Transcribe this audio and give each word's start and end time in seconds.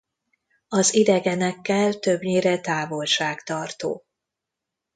Az 0.67 0.93
idegenekkel 0.95 1.93
többnyire 1.93 2.59
távolságtartó. 2.61 4.03